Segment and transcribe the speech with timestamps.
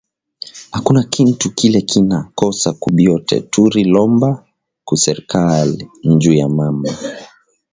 [0.77, 4.29] Akuna kintu kile kina kosa ku byote turi lomba
[4.87, 6.89] ku serkali nju ya mama